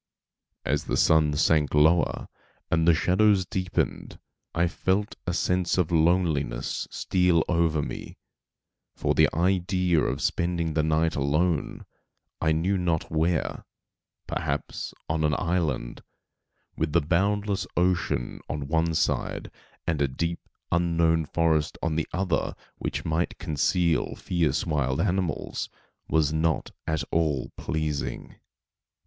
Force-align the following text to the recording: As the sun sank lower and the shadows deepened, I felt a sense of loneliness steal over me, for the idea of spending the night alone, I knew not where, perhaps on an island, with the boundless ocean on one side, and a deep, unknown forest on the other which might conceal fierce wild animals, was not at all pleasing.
As 0.65 0.85
the 0.85 0.97
sun 0.97 1.35
sank 1.35 1.75
lower 1.75 2.27
and 2.71 2.87
the 2.87 2.95
shadows 2.95 3.45
deepened, 3.45 4.17
I 4.55 4.65
felt 4.65 5.13
a 5.27 5.33
sense 5.35 5.77
of 5.77 5.91
loneliness 5.91 6.87
steal 6.89 7.43
over 7.47 7.83
me, 7.83 8.17
for 8.95 9.13
the 9.13 9.29
idea 9.31 10.01
of 10.01 10.19
spending 10.19 10.73
the 10.73 10.81
night 10.81 11.15
alone, 11.15 11.85
I 12.41 12.51
knew 12.51 12.79
not 12.79 13.11
where, 13.11 13.63
perhaps 14.25 14.91
on 15.07 15.23
an 15.23 15.35
island, 15.37 16.01
with 16.75 16.93
the 16.93 17.01
boundless 17.01 17.67
ocean 17.77 18.39
on 18.49 18.67
one 18.67 18.95
side, 18.95 19.51
and 19.85 20.01
a 20.01 20.07
deep, 20.07 20.39
unknown 20.71 21.25
forest 21.25 21.77
on 21.83 21.95
the 21.95 22.07
other 22.11 22.55
which 22.79 23.05
might 23.05 23.37
conceal 23.37 24.15
fierce 24.15 24.65
wild 24.65 24.99
animals, 24.99 25.69
was 26.09 26.33
not 26.33 26.71
at 26.87 27.03
all 27.11 27.51
pleasing. 27.55 28.37